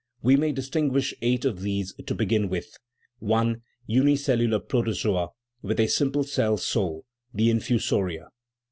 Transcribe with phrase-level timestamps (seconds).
[0.23, 2.75] We may distinguish eight of these to begin with:
[3.23, 3.57] I.
[3.85, 5.29] Unicellular protozoa
[5.61, 8.29] with a simple cell soul: the infusoria.